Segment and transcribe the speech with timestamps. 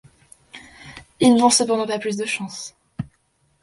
[1.19, 2.73] Ils n'ont cependant pas plus de chance.